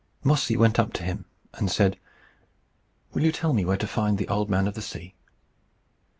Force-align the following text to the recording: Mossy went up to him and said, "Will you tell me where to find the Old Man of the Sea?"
Mossy 0.23 0.57
went 0.57 0.79
up 0.79 0.93
to 0.93 1.03
him 1.03 1.25
and 1.53 1.69
said, 1.69 1.99
"Will 3.13 3.21
you 3.23 3.31
tell 3.31 3.53
me 3.53 3.63
where 3.63 3.77
to 3.77 3.85
find 3.85 4.17
the 4.17 4.27
Old 4.29 4.49
Man 4.49 4.67
of 4.67 4.73
the 4.73 4.81
Sea?" 4.81 5.13